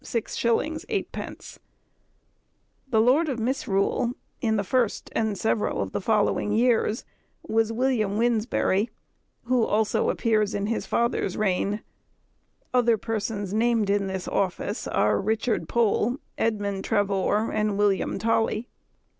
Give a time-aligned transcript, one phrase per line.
[0.83, 1.57] _8_d._
[2.89, 7.05] The lord of Misrule, in the first and several of the following years,
[7.47, 8.89] was William Wynnesberry,
[9.43, 11.83] who also appears in his father's reign:
[12.73, 18.67] other persons named in this office are, Richard Pole, Edmund Travore, and William Tolly.